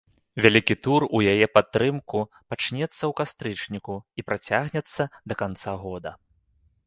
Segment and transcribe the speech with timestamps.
[0.43, 2.17] Вялікі тур у яе падтрымку
[2.53, 6.11] пачнецца ў кастрычніку і працягнецца да канца года.